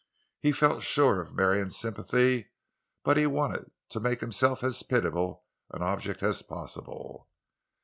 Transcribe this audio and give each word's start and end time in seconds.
He 0.39 0.51
felt 0.51 0.81
sure 0.81 1.21
of 1.21 1.35
Marion's 1.35 1.77
sympathy, 1.77 2.47
but 3.03 3.17
he 3.17 3.27
wanted 3.27 3.69
to 3.89 3.99
make 3.99 4.19
himself 4.19 4.63
as 4.63 4.81
pitiable 4.81 5.43
an 5.69 5.83
object 5.83 6.23
as 6.23 6.41
possible. 6.41 7.29